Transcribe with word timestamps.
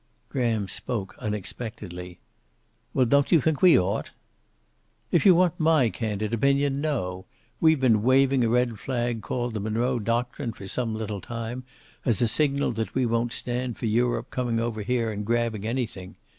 Graham 0.29 0.67
spoke, 0.67 1.15
unexpectedly. 1.19 2.17
"Well, 2.91 3.05
don't 3.05 3.31
you 3.31 3.39
think 3.39 3.61
we 3.61 3.77
ought?" 3.79 4.09
"If 5.11 5.27
you 5.27 5.35
want 5.35 5.59
my 5.59 5.89
candid 5.91 6.33
opinion, 6.33 6.81
no. 6.81 7.25
We've 7.59 7.79
been 7.79 8.01
waving 8.01 8.43
a 8.43 8.49
red 8.49 8.79
flag 8.79 9.21
called 9.21 9.53
the 9.53 9.59
Monroe 9.59 9.99
Doctrine 9.99 10.53
for 10.53 10.67
some 10.67 10.95
little 10.95 11.21
time, 11.21 11.65
as 12.03 12.19
a 12.19 12.27
signal 12.27 12.71
that 12.71 12.95
we 12.95 13.05
won't 13.05 13.31
stand 13.31 13.77
for 13.77 13.85
Europe 13.85 14.31
coming 14.31 14.59
over 14.59 14.81
here 14.81 15.11
and 15.11 15.23
grabbing 15.23 15.67
anything. 15.67 16.15